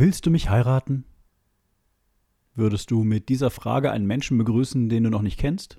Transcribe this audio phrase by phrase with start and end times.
[0.00, 1.04] Willst du mich heiraten?
[2.54, 5.78] Würdest du mit dieser Frage einen Menschen begrüßen, den du noch nicht kennst?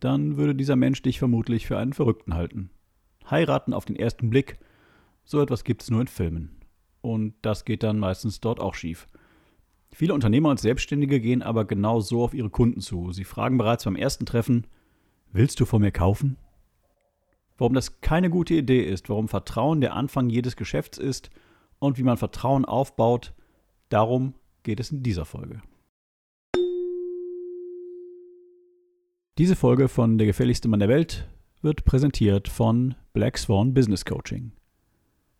[0.00, 2.70] Dann würde dieser Mensch dich vermutlich für einen Verrückten halten.
[3.30, 4.58] Heiraten auf den ersten Blick,
[5.22, 6.62] so etwas gibt es nur in Filmen.
[7.02, 9.06] Und das geht dann meistens dort auch schief.
[9.92, 13.12] Viele Unternehmer und Selbstständige gehen aber genau so auf ihre Kunden zu.
[13.12, 14.66] Sie fragen bereits beim ersten Treffen,
[15.30, 16.38] willst du von mir kaufen?
[17.58, 21.28] Warum das keine gute Idee ist, warum Vertrauen der Anfang jedes Geschäfts ist
[21.80, 23.34] und wie man Vertrauen aufbaut,
[23.88, 25.60] darum geht es in dieser Folge.
[29.38, 31.26] Diese Folge von Der gefährlichste Mann der Welt
[31.62, 34.52] wird präsentiert von Black Swan Business Coaching.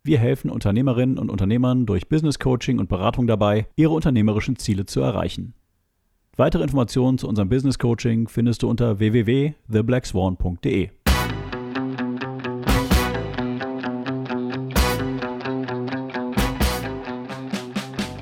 [0.03, 5.01] Wir helfen Unternehmerinnen und Unternehmern durch Business Coaching und Beratung dabei, ihre unternehmerischen Ziele zu
[5.01, 5.53] erreichen.
[6.35, 10.89] Weitere Informationen zu unserem Business Coaching findest du unter www.theblackswan.de.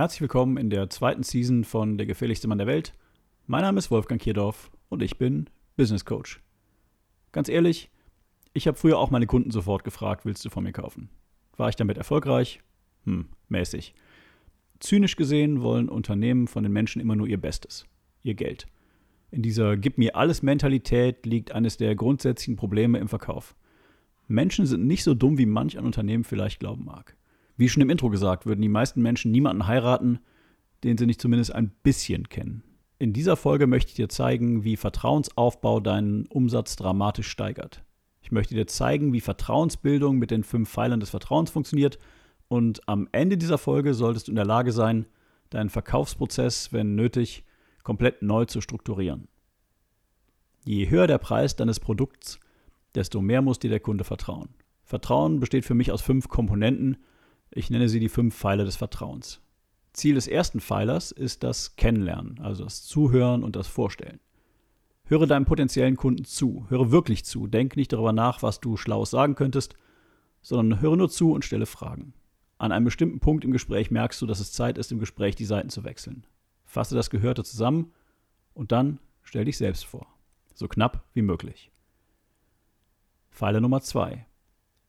[0.00, 2.94] Herzlich willkommen in der zweiten Season von Der gefährlichste Mann der Welt.
[3.46, 6.40] Mein Name ist Wolfgang Kierdorf und ich bin Business Coach.
[7.32, 7.90] Ganz ehrlich,
[8.54, 11.10] ich habe früher auch meine Kunden sofort gefragt, willst du von mir kaufen?
[11.58, 12.62] War ich damit erfolgreich?
[13.04, 13.94] Hm, mäßig.
[14.78, 17.84] Zynisch gesehen wollen Unternehmen von den Menschen immer nur ihr Bestes,
[18.22, 18.68] ihr Geld.
[19.30, 23.54] In dieser Gib mir alles Mentalität liegt eines der grundsätzlichen Probleme im Verkauf.
[24.28, 27.18] Menschen sind nicht so dumm, wie manch ein Unternehmen vielleicht glauben mag.
[27.60, 30.20] Wie schon im Intro gesagt, würden die meisten Menschen niemanden heiraten,
[30.82, 32.62] den sie nicht zumindest ein bisschen kennen.
[32.98, 37.84] In dieser Folge möchte ich dir zeigen, wie Vertrauensaufbau deinen Umsatz dramatisch steigert.
[38.22, 41.98] Ich möchte dir zeigen, wie Vertrauensbildung mit den fünf Pfeilern des Vertrauens funktioniert.
[42.48, 45.04] Und am Ende dieser Folge solltest du in der Lage sein,
[45.50, 47.44] deinen Verkaufsprozess, wenn nötig,
[47.82, 49.28] komplett neu zu strukturieren.
[50.64, 52.40] Je höher der Preis deines Produkts,
[52.94, 54.48] desto mehr muss dir der Kunde vertrauen.
[54.82, 56.96] Vertrauen besteht für mich aus fünf Komponenten.
[57.50, 59.40] Ich nenne sie die fünf Pfeiler des Vertrauens.
[59.92, 64.20] Ziel des ersten Pfeilers ist das Kennenlernen, also das Zuhören und das Vorstellen.
[65.04, 66.66] Höre deinem potenziellen Kunden zu.
[66.68, 67.48] Höre wirklich zu.
[67.48, 69.74] Denk nicht darüber nach, was du Schlaues sagen könntest,
[70.40, 72.14] sondern höre nur zu und stelle Fragen.
[72.58, 75.44] An einem bestimmten Punkt im Gespräch merkst du, dass es Zeit ist, im Gespräch die
[75.44, 76.26] Seiten zu wechseln.
[76.64, 77.92] Fasse das Gehörte zusammen
[78.54, 80.06] und dann stell dich selbst vor.
[80.54, 81.72] So knapp wie möglich.
[83.30, 84.26] Pfeiler Nummer zwei.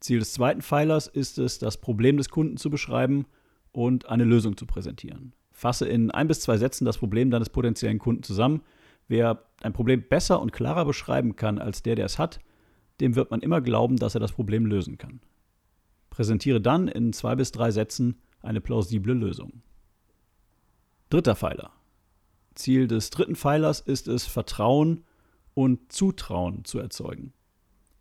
[0.01, 3.25] Ziel des zweiten Pfeilers ist es, das Problem des Kunden zu beschreiben
[3.71, 5.33] und eine Lösung zu präsentieren.
[5.51, 8.61] Fasse in ein bis zwei Sätzen das Problem deines potenziellen Kunden zusammen
[9.11, 12.39] Wer ein Problem besser und klarer beschreiben kann als der, der es hat,
[13.01, 15.19] dem wird man immer glauben, dass er das Problem lösen kann.
[16.09, 19.63] Präsentiere dann in zwei bis drei Sätzen eine plausible Lösung.
[21.09, 21.73] Dritter Pfeiler.
[22.55, 25.03] Ziel des dritten Pfeilers ist es, Vertrauen
[25.55, 27.33] und Zutrauen zu erzeugen.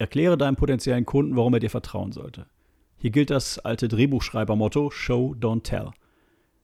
[0.00, 2.46] Erkläre deinem potenziellen Kunden, warum er dir vertrauen sollte.
[2.96, 5.90] Hier gilt das alte Drehbuchschreiber-Motto Show, don't tell.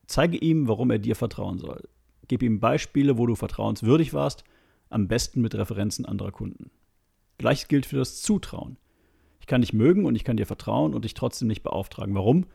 [0.07, 1.87] Zeige ihm, warum er dir vertrauen soll.
[2.29, 4.45] Gib ihm Beispiele, wo du vertrauenswürdig warst,
[4.89, 6.71] am besten mit Referenzen anderer Kunden.
[7.37, 8.79] Gleiches gilt für das Zutrauen.
[9.41, 12.15] Ich kann dich mögen und ich kann dir vertrauen und dich trotzdem nicht beauftragen.
[12.15, 12.47] Warum?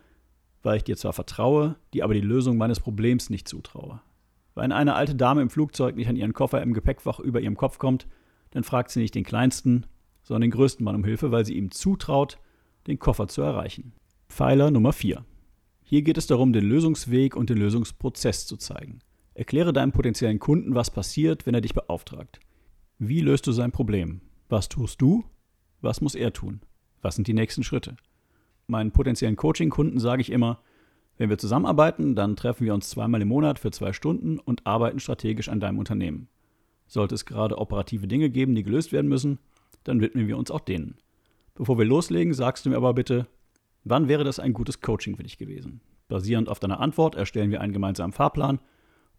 [0.64, 4.02] Weil ich dir zwar vertraue, dir aber die Lösung meines Problems nicht zutraue.
[4.56, 7.78] Wenn eine alte Dame im Flugzeug nicht an ihren Koffer im Gepäckfach über ihrem Kopf
[7.78, 8.08] kommt,
[8.50, 9.86] dann fragt sie nicht den kleinsten,
[10.24, 12.40] sondern den größten Mann um Hilfe, weil sie ihm zutraut,
[12.88, 13.94] den Koffer zu erreichen.
[14.28, 15.26] Pfeiler Nummer 4.
[15.84, 19.00] Hier geht es darum, den Lösungsweg und den Lösungsprozess zu zeigen.
[19.34, 22.40] Erkläre deinem potenziellen Kunden, was passiert, wenn er dich beauftragt.
[22.98, 24.22] Wie löst du sein Problem?
[24.50, 25.26] Was tust du?
[25.82, 26.62] Was muss er tun?
[27.02, 27.96] Was sind die nächsten Schritte?
[28.68, 30.62] Meinen potenziellen Coaching-Kunden sage ich immer,
[31.18, 35.00] wenn wir zusammenarbeiten, dann treffen wir uns zweimal im Monat für zwei Stunden und arbeiten
[35.00, 36.30] strategisch an deinem Unternehmen.
[36.88, 39.40] Sollte es gerade operative Dinge geben, die gelöst werden müssen,
[39.84, 40.98] dann widmen wir uns auch denen.
[41.56, 43.28] Bevor wir loslegen, sagst du mir aber bitte,
[43.84, 45.82] wann wäre das ein gutes Coaching für dich gewesen?
[46.08, 48.60] Basierend auf deiner Antwort erstellen wir einen gemeinsamen Fahrplan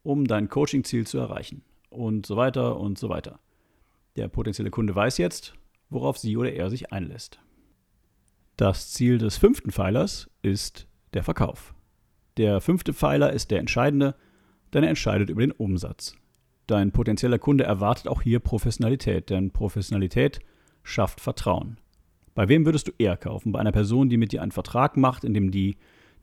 [0.03, 1.63] um dein Coaching-Ziel zu erreichen.
[1.89, 3.39] Und so weiter und so weiter.
[4.17, 5.55] Der potenzielle Kunde weiß jetzt,
[5.91, 7.39] worauf sie oder er sich einlässt.
[8.57, 11.75] Das Ziel des fünften Pfeilers ist der Verkauf.
[12.37, 14.15] Der fünfte Pfeiler ist der entscheidende,
[14.73, 16.17] denn er entscheidet über den Umsatz.
[16.67, 20.41] Dein potenzieller Kunde erwartet auch hier Professionalität, denn Professionalität
[20.83, 21.79] schafft Vertrauen.
[22.35, 23.53] Bei wem würdest du eher kaufen?
[23.53, 25.77] Bei einer Person, die mit dir einen Vertrag macht, in dem die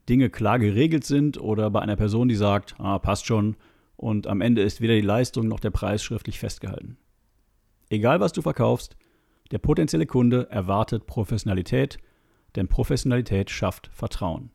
[0.08, 3.56] Dinge klar geregelt sind oder bei einer Person, die sagt, ah, passt schon
[3.96, 6.96] und am Ende ist weder die Leistung noch der Preis schriftlich festgehalten.
[7.90, 8.96] Egal was du verkaufst,
[9.50, 11.98] der potenzielle Kunde erwartet Professionalität,
[12.56, 14.50] denn Professionalität schafft Vertrauen.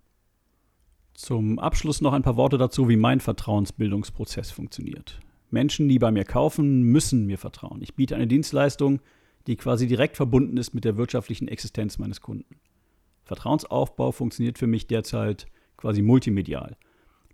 [1.14, 5.20] Zum Abschluss noch ein paar Worte dazu, wie mein Vertrauensbildungsprozess funktioniert.
[5.50, 7.82] Menschen, die bei mir kaufen, müssen mir vertrauen.
[7.82, 9.00] Ich biete eine Dienstleistung,
[9.48, 12.60] die quasi direkt verbunden ist mit der wirtschaftlichen Existenz meines Kunden.
[13.24, 15.48] Vertrauensaufbau funktioniert für mich derzeit
[15.78, 16.78] quasi multimedial.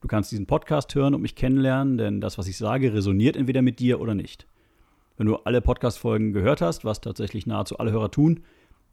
[0.01, 3.61] Du kannst diesen Podcast hören und mich kennenlernen, denn das, was ich sage, resoniert entweder
[3.61, 4.47] mit dir oder nicht.
[5.17, 8.41] Wenn du alle Podcast-Folgen gehört hast, was tatsächlich nahezu alle Hörer tun,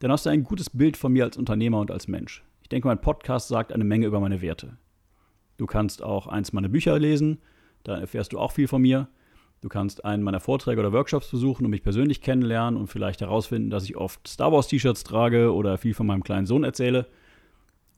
[0.00, 2.44] dann hast du ein gutes Bild von mir als Unternehmer und als Mensch.
[2.62, 4.76] Ich denke, mein Podcast sagt eine Menge über meine Werte.
[5.56, 7.38] Du kannst auch eins meiner Bücher lesen,
[7.82, 9.08] da erfährst du auch viel von mir.
[9.60, 13.70] Du kannst einen meiner Vorträge oder Workshops besuchen und mich persönlich kennenlernen und vielleicht herausfinden,
[13.70, 17.06] dass ich oft Star Wars T-Shirts trage oder viel von meinem kleinen Sohn erzähle.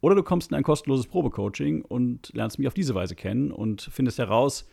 [0.00, 3.82] Oder du kommst in ein kostenloses Probecoaching und lernst mich auf diese Weise kennen und
[3.92, 4.66] findest heraus,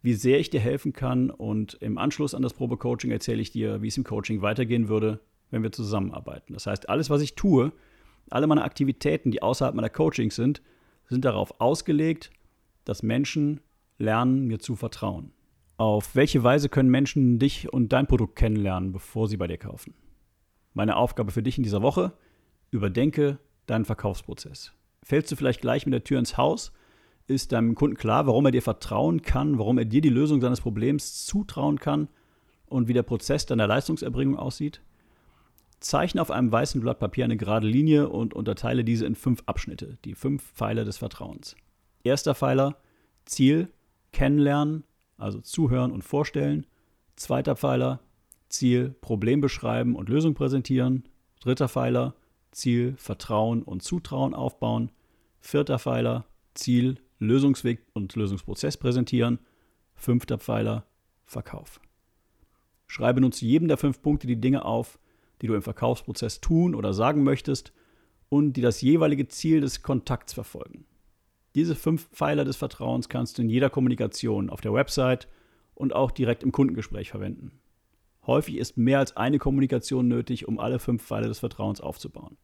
[0.00, 1.28] wie sehr ich dir helfen kann.
[1.28, 5.20] Und im Anschluss an das Probecoaching erzähle ich dir, wie es im Coaching weitergehen würde,
[5.50, 6.54] wenn wir zusammenarbeiten.
[6.54, 7.72] Das heißt, alles, was ich tue,
[8.30, 10.62] alle meine Aktivitäten, die außerhalb meiner Coachings sind,
[11.08, 12.30] sind darauf ausgelegt,
[12.86, 13.60] dass Menschen
[13.98, 15.32] lernen, mir zu vertrauen.
[15.80, 19.94] Auf welche Weise können Menschen dich und dein Produkt kennenlernen, bevor sie bei dir kaufen?
[20.74, 22.12] Meine Aufgabe für dich in dieser Woche,
[22.70, 24.74] überdenke deinen Verkaufsprozess.
[25.02, 26.72] Fällst du vielleicht gleich mit der Tür ins Haus?
[27.28, 30.60] Ist deinem Kunden klar, warum er dir vertrauen kann, warum er dir die Lösung seines
[30.60, 32.08] Problems zutrauen kann
[32.66, 34.82] und wie der Prozess deiner Leistungserbringung aussieht?
[35.78, 39.96] Zeichne auf einem weißen Blatt Papier eine gerade Linie und unterteile diese in fünf Abschnitte,
[40.04, 41.56] die fünf Pfeiler des Vertrauens.
[42.04, 42.76] Erster Pfeiler,
[43.24, 43.72] Ziel,
[44.12, 44.84] Kennenlernen,
[45.20, 46.66] also zuhören und vorstellen.
[47.16, 48.00] Zweiter Pfeiler,
[48.48, 51.04] Ziel, Problem beschreiben und Lösung präsentieren.
[51.40, 52.14] Dritter Pfeiler,
[52.50, 54.90] Ziel, Vertrauen und Zutrauen aufbauen.
[55.40, 59.38] Vierter Pfeiler, Ziel, Lösungsweg und Lösungsprozess präsentieren.
[59.94, 60.86] Fünfter Pfeiler,
[61.24, 61.80] Verkauf.
[62.86, 64.98] Schreibe nun zu jedem der fünf Punkte die Dinge auf,
[65.40, 67.72] die du im Verkaufsprozess tun oder sagen möchtest
[68.28, 70.86] und die das jeweilige Ziel des Kontakts verfolgen.
[71.54, 75.28] Diese fünf Pfeiler des Vertrauens kannst du in jeder Kommunikation auf der Website
[75.74, 77.60] und auch direkt im Kundengespräch verwenden.
[78.26, 82.36] Häufig ist mehr als eine Kommunikation nötig, um alle fünf Pfeiler des Vertrauens aufzubauen.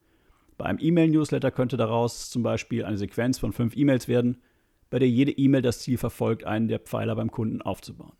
[0.56, 4.42] Bei einem E-Mail-Newsletter könnte daraus zum Beispiel eine Sequenz von fünf E-Mails werden,
[4.88, 8.16] bei der jede E-Mail das Ziel verfolgt, einen der Pfeiler beim Kunden aufzubauen.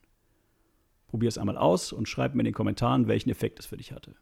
[1.09, 3.93] Probier es einmal aus und schreib mir in den Kommentaren, welchen Effekt es für dich
[3.93, 4.15] hatte.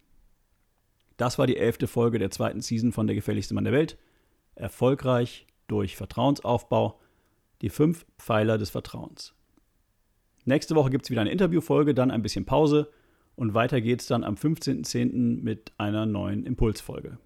[1.16, 3.98] Das war die elfte Folge der zweiten Season von Der gefährlichste Mann der Welt.
[4.54, 7.00] Erfolgreich durch Vertrauensaufbau,
[7.60, 9.34] die fünf Pfeiler des Vertrauens.
[10.44, 12.92] Nächste Woche gibt es wieder eine Interviewfolge, dann ein bisschen Pause
[13.34, 15.42] und weiter geht's dann am 15.10.
[15.42, 17.18] mit einer neuen Impulsfolge.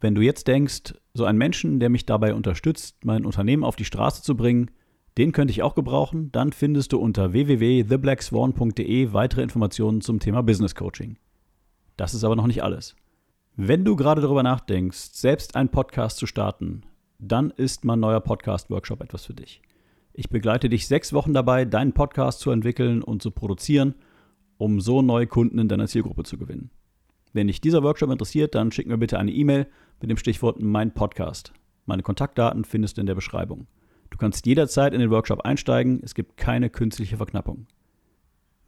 [0.00, 3.84] Wenn du jetzt denkst, so ein Menschen, der mich dabei unterstützt, mein Unternehmen auf die
[3.84, 4.72] Straße zu bringen,
[5.16, 10.74] den könnte ich auch gebrauchen, dann findest du unter www.theblackswan.de weitere Informationen zum Thema Business
[10.74, 11.18] Coaching.
[11.96, 12.96] Das ist aber noch nicht alles.
[13.54, 16.82] Wenn du gerade darüber nachdenkst, selbst einen Podcast zu starten,
[17.18, 19.60] dann ist mein neuer Podcast-Workshop etwas für dich.
[20.12, 23.94] Ich begleite dich sechs Wochen dabei, deinen Podcast zu entwickeln und zu produzieren,
[24.56, 26.70] um so neue Kunden in deiner Zielgruppe zu gewinnen.
[27.32, 29.66] Wenn dich dieser Workshop interessiert, dann schick mir bitte eine E-Mail
[30.00, 31.52] mit dem Stichwort Mein Podcast.
[31.86, 33.66] Meine Kontaktdaten findest du in der Beschreibung.
[34.10, 37.66] Du kannst jederzeit in den Workshop einsteigen, es gibt keine künstliche Verknappung.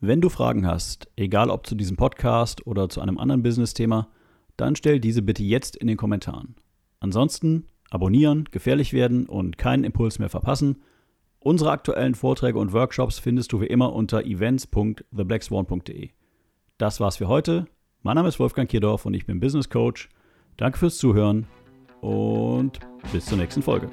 [0.00, 4.08] Wenn du Fragen hast, egal ob zu diesem Podcast oder zu einem anderen Business-Thema,
[4.56, 6.56] dann stell diese bitte jetzt in den Kommentaren.
[7.00, 10.82] Ansonsten abonnieren, gefährlich werden und keinen Impuls mehr verpassen.
[11.40, 16.10] Unsere aktuellen Vorträge und Workshops findest du wie immer unter events.theblackswan.de.
[16.78, 17.66] Das war's für heute.
[18.02, 20.08] Mein Name ist Wolfgang Kierdorf und ich bin Business Coach.
[20.56, 21.46] Danke fürs Zuhören
[22.00, 22.80] und
[23.12, 23.90] bis zur nächsten Folge.